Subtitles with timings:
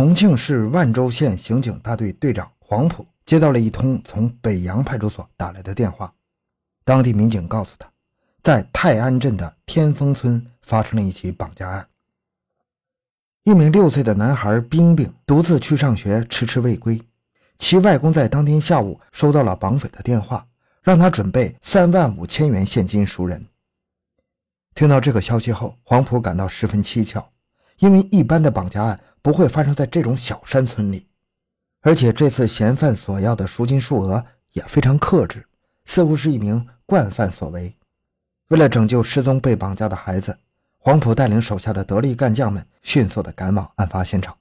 [0.00, 6.10] 重庆市万州县刑警大队队长黄埔接到了一通从北洋派出所打来的电话，
[6.86, 7.86] 当地民警告诉他，
[8.40, 11.86] 在泰安镇的天丰村发生了一起绑架案。
[13.42, 16.98] 一名六岁的男孩冰冰独自去上学，迟迟未归。
[17.58, 20.46] 其外公在当天下午收到了绑匪的电话，
[20.82, 23.46] 让他准备三万五千元现金赎人。
[24.74, 27.22] 听到这个消息后，黄埔感到十分蹊跷，
[27.80, 31.06] 因为一般的绑架案不会发生在这种小山村里，
[31.80, 35.46] 而且这次嫌犯索要的赎金数额也非常克制，
[35.84, 37.76] 似乎是一名惯犯所为。
[38.48, 40.38] 为了拯救失踪被绑架的孩子。
[40.82, 44.34] 黄埔带领手下的得力干将们迅速地赶往案发现场。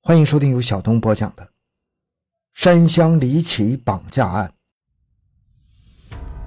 [0.00, 1.44] 欢迎收听由小东播讲的
[2.54, 4.50] 《山乡离奇绑架案》。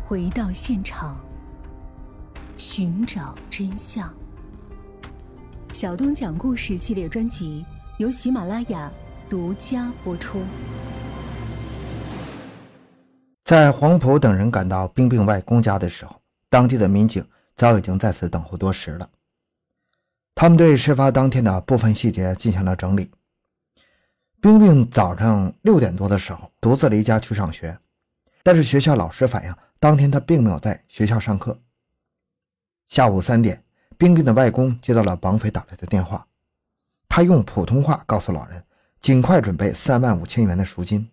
[0.03, 1.23] 回到现场，
[2.57, 4.11] 寻找真相。
[5.73, 7.65] 小东讲故事系列专辑
[7.97, 8.91] 由喜马拉雅
[9.29, 10.41] 独家播出。
[13.45, 17.25] 在黄埔等人赶到冰冰外公家的时候，当地的民警。
[17.53, 19.07] 早已经在此等候多时了。
[20.33, 23.11] 他们对事发当天的部分细节进行了整理。
[24.41, 27.77] 冰冰早上六点多的时候独自离家去上学，
[28.41, 31.59] 但是学校老师反映，当天他并没有在学校上课。
[32.87, 33.63] 下午三点，
[34.01, 36.25] 冰冰的外公接到了绑匪打来的电话，
[37.07, 38.65] 他用普通话告诉老人，
[38.99, 41.07] 尽快准备三万五千元的赎金。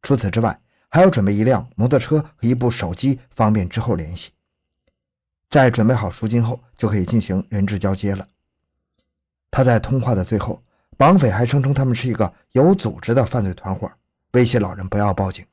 [0.00, 4.30] 除此之外，还要准备一辆摩托车和一部手机，方便之后联系。
[5.50, 8.26] 在准备好赎金后，就可以进行人质交接了。
[9.50, 10.62] 他在通话的最后，
[10.96, 13.92] 绑匪还声称他们是一个有组织的犯罪团伙，
[14.32, 15.44] 威胁老人不要报警。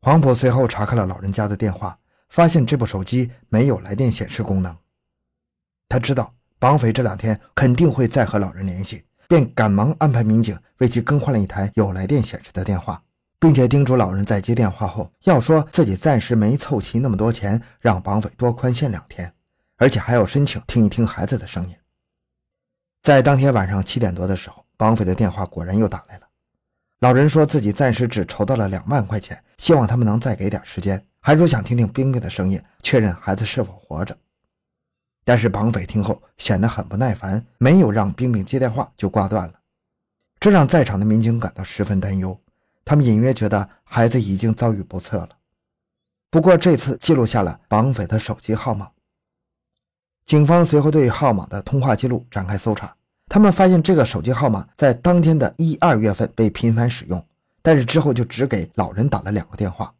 [0.00, 1.96] 黄埔随后查看了老人家的电话，
[2.28, 4.76] 发现这部手机没有来电显示功能。
[5.92, 12.98] 他知道绑匪这两天肯定会再和老人联系，便赶忙安排民警为其更换了一台有来电显示的电话。
[13.38, 19.30] 并且叮嘱老人在接电话后要说自己暂时没凑齐那么多钱，让绑匪多宽限两天，
[19.76, 21.76] 而且还要申请听一听孩子的声音。
[23.02, 26.26] 在当天晚上七点多的时候，绑匪的电话果然又打来了。
[27.00, 34.16] 老人说自己暂时只筹到了两万块钱，希望他们能再给点时间，还说想听听冰冰的声音，确认孩子是否活着。
[35.24, 39.54] 但是绑匪听后显得很不耐烦，没有让冰冰接电话就挂断了，
[40.40, 42.38] 这让在场的民警感到十分担忧。
[42.84, 45.28] 他们隐约觉得孩子已经遭遇不测了，
[46.30, 48.88] 不过这次记录下了绑匪的手机号码。
[50.26, 52.92] 警方随后对号码的通话记录展开搜查，
[53.28, 57.24] 他们发现这个手机号码在当天的一二月份被频繁使用，
[57.62, 59.94] 但是之后就只给老人打了两个电话。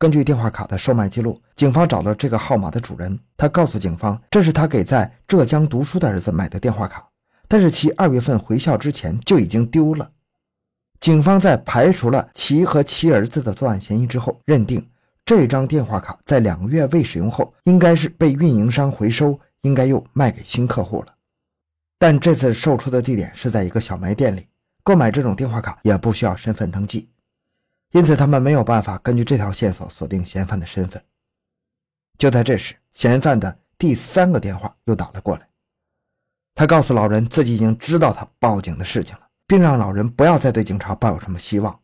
[0.00, 7.04] 根据电话卡的售卖记录，警方找到这个号码的主人，他告诉警方，这是他给在浙江读书的儿子买的电话卡，
[7.48, 10.08] 但是其二月份回校之前就已经丢了。
[11.00, 14.88] 警方在排除了其和其儿子的作案嫌疑之后，认定
[15.24, 21.08] 这张电话卡在两个月未使用后，应该是被运营商回收，应该又卖给新客户了。
[21.98, 24.46] 但这次售出的地点是在一个小卖店里，
[24.84, 27.08] 购买这种电话卡也不需要身份登记，
[27.92, 31.02] 因此他们没有办法根据这条线索锁定嫌犯的身份。
[32.16, 35.48] 就在这时，嫌犯的第三个电话又打了过来，
[36.54, 39.28] 他告诉老人自己已经知道他报警的事情了。
[39.48, 41.80] 并让老人不要再对警察抱有什么希望。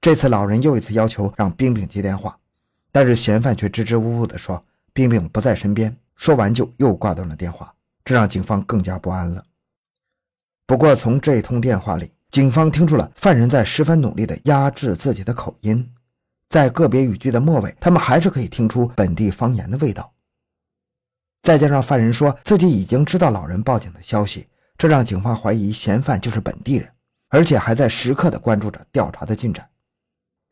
[0.00, 2.36] 这次老人又一次要求让冰冰接电话，
[2.90, 5.96] 但是嫌犯却支支吾吾地说冰冰不在身边。
[6.16, 7.72] 说完就又挂断了电话，
[8.04, 9.44] 这让警方更加不安了。
[10.66, 15.88] 不过从这通电话里，警方听出了犯人在十分努力地压制自己的口音，
[16.48, 20.12] 在个别语句的末尾，他们还是可以听出本地方言的味道。
[21.42, 24.48] 再加上犯人说自己已经知道老人报警的消息。
[24.76, 26.90] 这让警方怀疑嫌犯就是本地人，
[27.28, 29.64] 而且还在时刻地关注着调查的进展。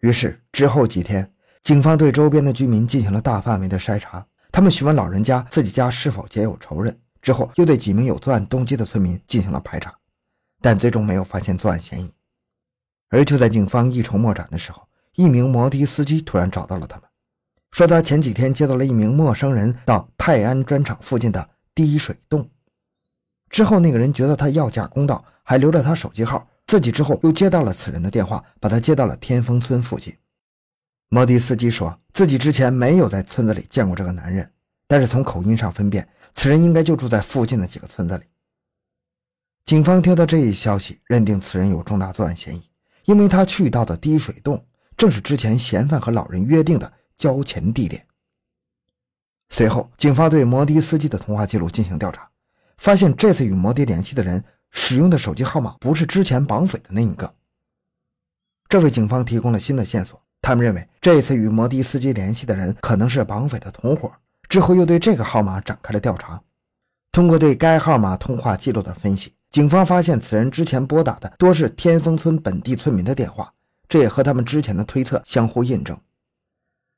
[0.03, 1.29] 于是之后几天，
[1.65, 9.93] 警方对周边的居民进行了大范围的筛查，他们询问老人家自己家是否结有仇人，之后又对几名有作案动机的村民进行了排查，
[10.63, 12.11] 但最终没有发现作案嫌疑。
[13.11, 17.05] 而就在警方一筹莫展的时候，一名摩的司机突然找到了他们，
[17.73, 22.49] 说他前几天接到了一名陌生人到泰安砖厂附近的滴水洞。
[23.51, 26.49] 之后，那个人觉得他要价公道，还留了他手机号。
[26.65, 30.17] 自己之后又接到了此人的电话，把他接到了天丰村附近。
[31.11, 34.51] 摩的司机说自己之前没有在村子里见过这个男人，
[34.87, 38.25] 但是从口音上分辨，此人应该就住在附近的几个村子里。
[39.65, 42.63] 警方听到这一消息，认定此人有重大作案嫌疑，
[43.05, 44.65] 因为他去到的滴水洞
[44.97, 48.07] 正是之前嫌犯和老人约定的交钱地点。
[49.49, 52.29] 随后，警方对摩的司机的通话记录进行调查。
[52.79, 54.43] 发现这次与摩的联系的人
[54.73, 57.33] 使用的手机号码不是之前绑匪的那一个。
[58.69, 60.21] 这为警方提供了新的线索。
[60.41, 64.13] 他们认为，这次与摩的司机联系的人可能是绑匪的同伙。
[64.49, 66.43] 之后又对这个号码展开了调查。
[67.13, 73.53] 通过对该号码通话记录的分析，警方发现此人之前拨打的多是天丰村本地村民的电话，
[73.87, 75.95] 这也和他们之前的推测相互印证。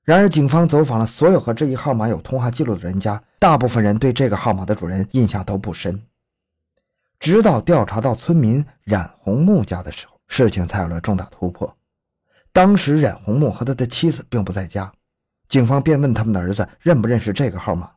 [0.04, 6.00] 然而，警方走访了所有和这一号码有通话记录的人家，大部分人对这个号码的主人印象都不深。
[7.18, 11.76] 直到调查到村民冉红木家的时候，事情才有了重大突破。
[12.52, 14.92] 当时，冉红木和他的妻子并不在家，
[15.48, 17.90] 警方便问他们的儿子认不认识这个号码。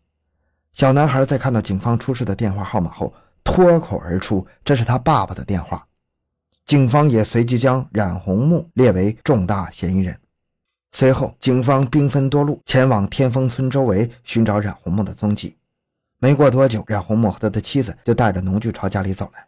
[0.73, 3.13] 小男孩在看到警方出示的电话号码后，
[3.47, 5.87] 脱口而出：“这是他爸爸的电话。”
[6.67, 10.19] 警方也随即将冉红木列为重大嫌疑人。
[10.91, 15.55] 随后，警方兵分多路，前往天丰村周围寻找冉红木的踪迹。
[16.19, 19.47] 没过多久，冉红木和他的妻子就带着农具朝家里走来。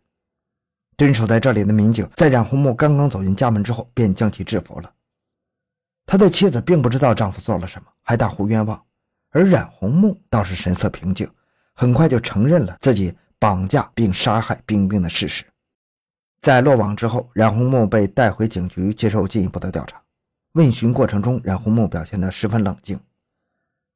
[0.96, 4.90] 蹲守在这里的民警在冉红木刚刚走进家门之后，便将其制服了。
[6.06, 8.82] 他的妻子并不知道丈夫做了什么，还大呼冤枉，
[9.32, 11.30] 而冉红木倒是神色平静，
[11.74, 15.46] 很快就承认了自己绑架并杀害冰冰的事实。
[16.42, 20.02] 在落网之后，冉红木被带回警局接受进一步的调查。
[20.54, 23.00] 问询过程中，冉红木表现得十分冷静。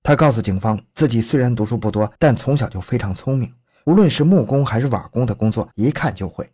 [0.01, 3.54] 他告诉警方，自己虽然读书不多，但从小就非常聪明，
[3.86, 6.50] 无论是木工还是瓦工的工作，一看就会。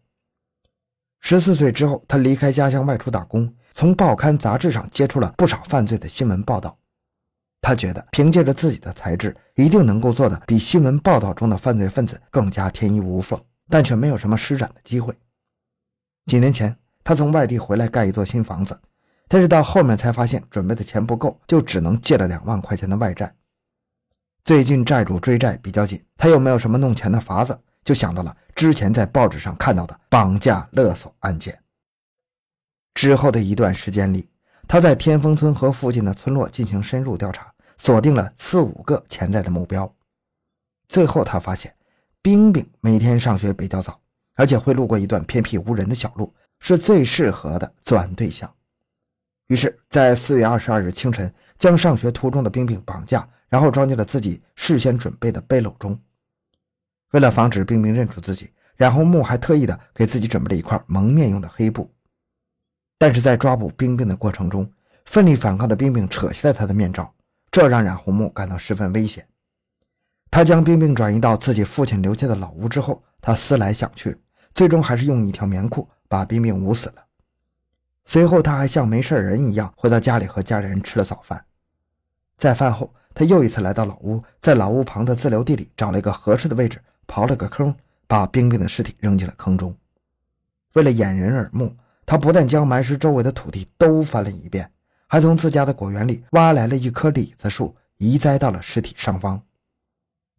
[1.22, 6.78] 十四岁之后，他离开家乡外出打工，从报刊杂志上接触了不少犯罪的新闻报道。
[7.62, 13.40] 他觉得凭借着自己的才智，一定能够做的比新闻报道中的犯罪分子更加天衣无缝，
[13.70, 15.14] 但却没有什么施展的机会。
[16.26, 18.80] 几年前，他从外地回来盖一座新房子。
[19.32, 23.32] 但是到后面才发现准备的钱不够，就只能借了两万块钱的外债。
[24.44, 31.62] 最近债主追债比较紧，他又没有什么弄钱的法子，就想到了之前在报纸上看到的绑架勒索案件。
[32.96, 34.28] 之后的一段时间里，
[34.72, 39.92] 他在天丰村和附近的村落进行深入调查，锁定了四五个潜在的目标。
[40.88, 41.74] 最后他发现，
[42.22, 44.00] 冰冰每天上学比较早，
[44.36, 48.48] 而且会路过一段偏僻无人的小路，是最适合的作案对象。
[49.48, 56.00] 于是，在四月二十二日清晨，将上学途中的冰冰绑架，然后装进了自己事先准备的背篓中。
[57.14, 61.92] 为了防止冰冰认出自己，冉红木还特意的给自己准备了一块蒙面用的黑布。
[63.00, 64.70] 但是在抓捕冰冰的过程中，
[65.06, 67.12] 奋力反抗的冰冰扯下了他的面罩，
[67.50, 69.26] 这让冉红木感到十分危险。
[70.30, 74.16] 他将冰冰转移到自己父亲留下的老屋之后，他思来想去，
[74.54, 77.06] 最终还是用一条棉裤把冰冰捂死了。
[78.06, 81.46] 随后，他还像没事人一样回到家里和家人吃了早饭。
[82.38, 87.74] 在饭后，他又一次来到老屋，在老屋旁的自留地里找了一个合适的位置，刨了个坑，
[88.08, 89.76] 把冰冰的尸体扔进了坑中。
[90.74, 91.76] 为了掩人耳目，
[92.10, 94.68] 他不但将埋尸周围的土地都翻了一遍，
[95.06, 99.40] 还从自家的果园里挖来了一棵李子树，移栽到了尸体上方。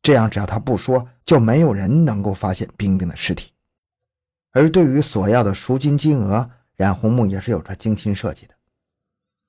[0.03, 3.53] 这样，只要他不说，就没有人能够发现冰冰的尸体。
[4.51, 8.55] 而对于索要的赎金金额，冉红木也是有着精心设计的，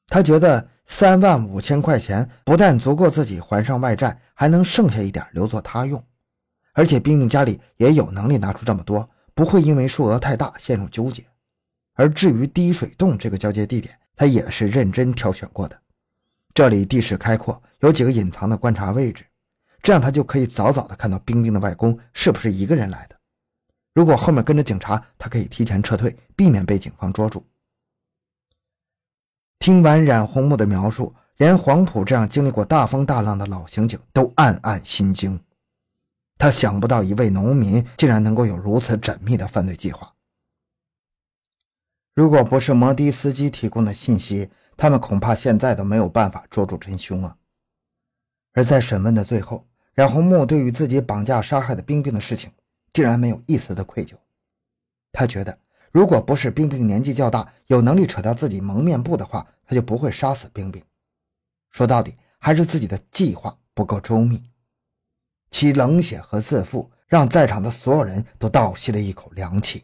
[0.06, 6.06] 他觉得三万五千块钱不但足够自己还上外债，还能剩下一点留作他用，
[6.74, 11.26] 而且冰冰家里也有能力拿出这么多，不会因为数额太大陷入纠结。
[11.94, 15.80] 而至于滴水洞这个交接地点，他也是认真挑选过的，
[16.54, 19.26] 这里地势开阔，有几个隐藏的观察位置，
[19.82, 23.16] 这样他就可以早早的看到冰冰的外公是不是一个人来的。
[23.94, 27.46] 如果后面跟着警察，他可以提前撤退，避免被警方捉住。
[29.60, 35.40] 听完冉红木的描述，连黄埔这样经历过大风大浪的老刑警都暗暗心惊。
[36.38, 40.12] 他想不到一位农民竟然能够有如此缜密的犯罪计划。
[42.22, 44.48] 如果不是摩的司机提供的信息，
[44.78, 47.36] 他们恐怕现在都没有办法捉住真凶啊！
[48.54, 52.52] 而在审问的最后，冉红木对于自己绑架杀害的冰冰的事情。
[52.94, 54.14] 竟然没有一丝的愧疚，
[55.12, 55.58] 他觉得
[55.92, 60.80] 如果不是冰冰年纪较大，有能力扯掉自己蒙面布的话，他就不会杀死冰冰。
[61.72, 64.44] 说到底，还是自己的计划不够周密。
[65.50, 69.84] 其冷血和自负，让在场的所有人都倒吸了一口凉气。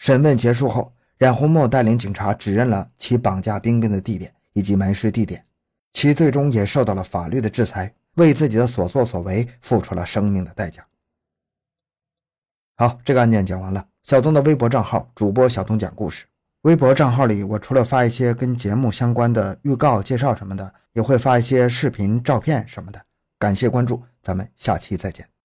[0.00, 5.44] 审问结束后，冉红墨带领警察指认了其绑架冰冰的地点以及埋尸地点，
[5.92, 7.94] 其最终也受到了法律的制裁。
[8.14, 10.84] 为自己的所作所为付出了生命的代价。
[12.76, 13.86] 好，这个案件讲完了。
[14.02, 16.24] 小东的微博账号主播小东讲故事，
[16.62, 23.00] 微博账号里我除了发一些跟节目相关的预告、介绍什么的，也会发一些视频、照片什么的。
[23.38, 25.39] 感谢关注，咱们下期再见。